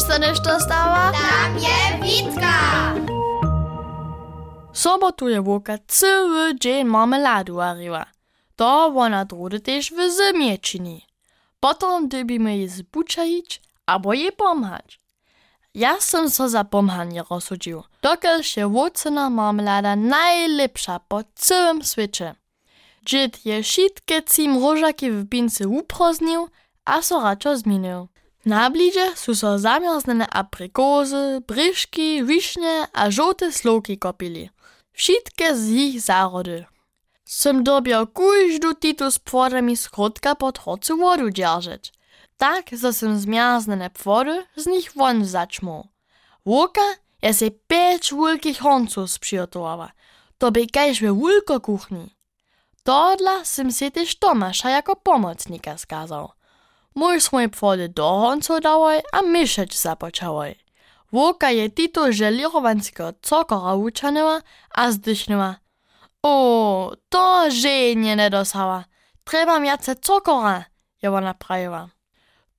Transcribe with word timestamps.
Wiesz, 0.00 0.08
co 0.08 0.18
nešto 0.18 0.60
stała? 0.60 1.12
Tam 1.12 1.58
je 1.58 2.02
Witka! 2.02 2.94
sobotu 4.72 5.28
je 5.28 5.40
Łuka 5.40 5.78
cały 5.86 6.54
dzień 6.58 6.84
marmeladu 6.84 7.54
wariła. 7.54 8.06
To 8.56 8.86
ona 8.86 9.24
drudy 9.24 9.60
też 9.60 9.92
w 9.92 9.96
zimie 10.16 10.58
czyni. 10.58 11.06
Potem 11.60 12.08
dybimy 12.08 12.56
jej 12.56 12.68
zbuczaić 12.68 13.62
albo 13.86 14.14
jej 14.14 14.32
pomhać. 14.32 15.00
Ja 15.74 16.00
som 16.00 16.30
so 16.30 16.48
za 16.48 16.64
pomhanie 16.64 17.22
rozsudził, 17.30 17.82
dokel 18.02 18.42
się 18.42 18.72
wocena 18.72 19.30
marmelada 19.30 19.96
najlepsza 19.96 21.00
po 21.08 21.20
całym 21.34 21.82
świecie. 21.82 22.34
Dżit 23.04 23.46
je 23.46 23.62
wszystkie 23.62 24.22
trzy 24.22 24.48
mrożaki 24.48 25.10
w 25.10 25.28
pince 25.28 25.68
uproznił, 25.68 26.48
a 26.84 27.02
so 27.02 27.20
raczo 27.20 27.56
zmienił. 27.56 28.08
Na 28.46 28.70
blidzie 28.70 29.16
su 29.16 29.34
so 29.34 29.58
zamierznene 29.58 30.26
aprikozy, 30.30 31.42
bryszki, 31.46 32.24
wiśnie 32.24 32.86
a 32.92 33.10
żółte 33.10 33.52
sloki 33.52 33.98
kopili. 33.98 34.50
Wszystkie 34.92 35.56
z 35.56 35.68
ich 35.68 36.00
zarody. 36.00 36.64
Som 37.24 37.64
dobiał 37.64 38.06
każdu 38.06 38.74
titu 38.74 39.10
z 39.10 39.18
płodami 39.18 39.74
pod 40.38 40.58
horcu 40.58 40.96
wodu 40.96 41.30
dzierżyć. 41.30 41.92
Tak, 42.36 42.70
że 42.72 42.92
som 42.92 43.18
zmierznene 43.18 43.90
płody 43.90 44.46
z 44.56 44.66
nich 44.66 44.92
won 44.96 45.24
zaczmał. 45.24 45.88
Łuka 46.46 46.88
je 47.22 47.34
se 47.34 47.50
pięć 47.68 48.14
wielkich 48.14 48.58
honców 48.58 49.18
przygotowała. 49.18 49.92
To 50.38 50.50
by 50.50 50.66
kajż 50.66 51.00
we 51.00 51.14
wielko 51.14 51.60
kuchni. 51.60 52.14
Todla 52.82 53.44
som 53.44 53.72
se 53.72 53.90
też 53.90 54.18
Tomasza 54.18 54.70
jako 54.70 54.96
pomocnika 54.96 55.78
skazał. 55.78 56.30
Mój 56.94 57.20
swoje 57.20 57.48
płody 57.48 57.88
do 57.88 58.08
honców 58.08 58.60
dałoj, 58.60 58.98
a 59.12 59.22
myszeć 59.22 59.78
zapoczałoj. 59.78 60.54
Łuka 61.12 61.50
je 61.50 61.70
tito 61.70 62.12
żelirowanskiego 62.12 63.12
cokora 63.22 63.74
uczanyła, 63.74 64.42
a 64.70 64.92
zdyśnyła. 64.92 65.56
O, 66.22 66.92
to 67.08 67.50
żenie 67.50 68.16
nie 68.16 68.30
dosała. 68.30 68.84
Trzeba 69.24 69.60
miace 69.60 69.96
cokora, 69.96 70.64
je 71.02 71.12
ona 71.12 71.34
prawiła. 71.34 71.88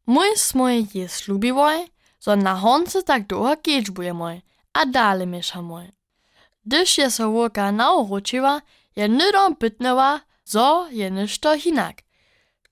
Mój 0.08 0.38
smoj 0.38 0.88
je 0.94 1.10
slubiwoj, 1.10 1.88
zo 2.20 2.36
na 2.36 2.56
honce 2.56 3.04
tak 3.04 3.28
długo 3.28 3.58
kieczbuje 3.58 4.14
mój, 4.14 4.42
a 4.74 4.86
dalej 4.86 5.28
miesza 5.28 5.62
mój. 5.62 5.92
Gdyż 6.66 6.98
je 6.98 7.12
so 7.12 7.30
łuka 7.30 7.72
nauczyła, 7.72 8.62
je 8.96 9.08
nydom 9.08 9.56
pytnęła, 9.56 10.20
zo 10.46 10.88
je 10.92 11.12
niszto 11.12 11.58
hinak. 11.58 12.02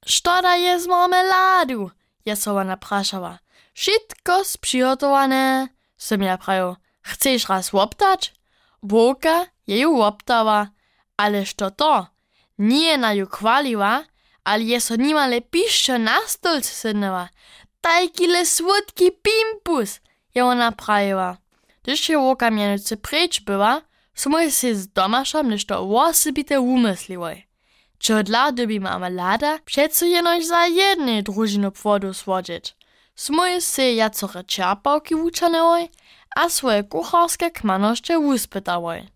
Sztoda 0.06 0.56
je 0.56 0.80
z 0.80 0.88
marmeladu, 0.88 1.92
je 2.26 2.36
so 2.36 2.58
ona 2.58 2.78
praszała. 2.78 3.40
Wszystko 3.74 4.46
sprzygotowane, 4.46 5.68
som 5.98 6.22
ja 6.22 6.38
prawił. 6.38 6.76
Chcesz 7.02 7.50
raz 7.50 7.74
łoptać? 7.74 8.34
Łuka 8.92 9.46
je 9.68 9.80
ju 9.80 9.92
łoptała, 9.94 10.68
ależ 11.18 11.54
to 11.54 11.72
to, 11.72 12.08
nie 12.58 12.98
na 12.98 13.14
ju 13.14 13.26
chwaliła, 13.28 14.04
ale 14.44 14.64
je 14.64 14.82
so 14.82 14.96
nimale 14.96 15.42
piszcze 15.42 16.00
na 16.00 16.18
stol 16.28 16.62
sydnęła. 16.64 17.30
Tajkile 17.82 18.46
słodki 18.46 19.12
pimpus, 19.12 20.00
je 20.36 20.46
ona 20.46 20.72
prawiła. 20.72 21.38
Gdyż 21.84 22.00
się 22.00 22.20
łuka 22.20 22.52
mianowicie 22.52 22.98
precz 22.98 23.42
była, 23.42 23.82
smo 24.16 24.50
się 24.50 24.76
z 24.76 24.94
Tomaszem 24.94 25.50
nešto 25.50 25.80
osobite 25.80 26.62
umysliłoj. 26.62 27.49
Čo 28.00 28.24
dla 28.24 28.52
doby 28.52 28.80
marmelada, 28.80 29.60
přeco 29.66 30.06
jenož 30.06 30.46
za 30.46 30.66
jednej 30.66 31.24
družinu 31.24 31.72
płodu 31.72 32.14
słodzić. 32.14 32.76
Smo 33.16 33.44
się 33.60 33.94
jacore 33.94 34.44
čerpawki 34.44 35.16
wuczanęoj, 35.16 35.90
a 36.36 36.50
swoje 36.50 36.84
kucharskie 36.84 37.52
kmanoszcze 37.52 38.20
uspytałoj. 38.20 39.08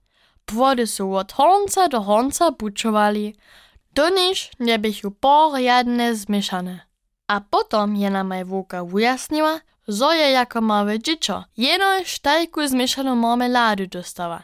Płody 0.45 0.87
su 0.87 1.15
od 1.15 1.31
honca 1.31 1.88
do 1.88 2.01
honca 2.01 2.51
buczowali, 2.51 3.35
do 3.93 4.09
niż 4.09 4.51
nie 4.59 4.79
bych 4.79 5.03
ju 5.03 5.11
porjadne 5.11 6.16
zmieszane. 6.16 6.79
A 7.27 7.41
potom 7.41 7.95
je 7.95 8.09
na 8.09 8.23
maj 8.23 8.45
wuka 8.45 8.83
ujasniła, 8.83 9.59
zo 9.88 10.13
je 10.13 10.31
jako 10.31 10.61
małe 10.61 10.99
dziecko 10.99 11.43
jenoż 11.57 12.19
tajku 12.19 12.67
zmieszaną 12.67 13.16
marmeladu 13.16 13.88
dostała. 13.88 14.43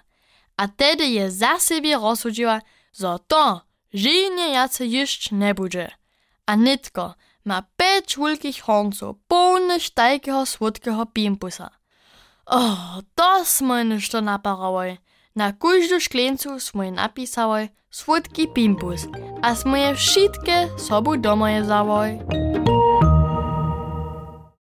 A 0.58 0.68
tedy 0.68 1.06
je 1.08 1.32
za 1.32 1.60
siebie 1.60 1.98
rozsudziła, 1.98 2.62
zo 2.94 3.20
to 3.20 3.69
żyjnie 3.94 4.50
jace 4.52 4.86
jeszcze 4.86 5.36
nie 5.36 5.54
będzie. 5.54 5.92
A 6.46 6.56
nitko 6.56 7.16
ma 7.46 7.64
pięć 7.78 8.18
wielkich 8.18 8.62
honców, 8.62 9.16
pełnych 9.28 9.90
tajkiego 9.90 10.46
słodkiego 10.46 11.06
pimpusa. 11.06 11.70
O, 12.46 12.76
to 13.16 13.46
smo 13.46 13.84
nešto 13.84 14.22
naparowoj. 14.22 14.98
Na 15.36 15.54
każdą 15.54 16.00
szklencu 16.00 16.60
smo 16.60 16.92
napisałoj 16.92 17.70
słodki 17.92 18.48
pimpus, 18.48 19.08
a 19.42 19.56
smo 19.56 19.78
je 19.78 19.96
wszystkie 19.96 20.70
sobu 20.78 21.18
domoje 21.18 21.66
zawoj. 21.66 22.20